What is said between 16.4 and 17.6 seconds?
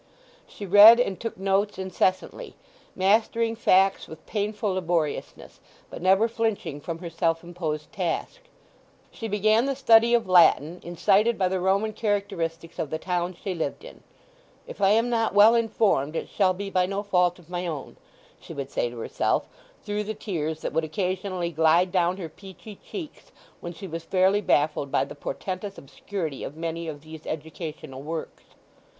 be by no fault of